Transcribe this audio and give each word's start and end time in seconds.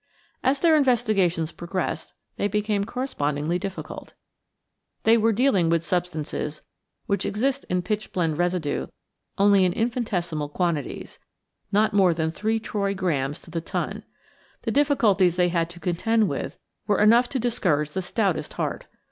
As 0.43 0.59
their 0.59 0.75
investigations 0.75 1.51
progressed, 1.51 2.13
they 2.37 2.47
became 2.47 2.85
correspondingly 2.85 3.59
difficult. 3.59 4.15
They 5.03 5.15
were 5.15 5.31
dealing 5.31 5.69
with 5.69 5.83
substances 5.83 6.63
which 7.05 7.23
exist 7.23 7.65
in 7.69 7.83
pitchblend 7.83 8.35
residue 8.39 8.87
only 9.37 9.63
in 9.63 9.73
infinitesimal 9.73 10.49
quantities 10.49 11.19
not 11.71 11.93
more 11.93 12.15
than 12.15 12.31
three 12.31 12.59
troy 12.59 12.95
grams 12.95 13.39
to 13.41 13.51
the 13.51 13.61
ton. 13.61 14.01
The 14.63 14.71
difficulties 14.71 15.35
they 15.35 15.49
had 15.49 15.69
to 15.69 15.79
contend 15.79 16.27
with 16.29 16.57
were 16.87 16.99
enough 16.99 17.29
to 17.29 17.39
discourage 17.39 17.91
the 17.91 18.01
stoutest 18.01 18.53
heart. 18.53 18.87